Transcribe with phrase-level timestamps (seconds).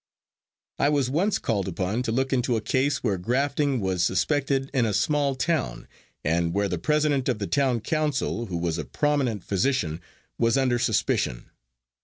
[0.79, 4.87] I was once called upon to look into a case where grafting was suspected in
[4.87, 5.87] a small town,
[6.25, 10.01] and where the president of the town council, who was a prominent physician,
[10.39, 11.51] was under suspicion.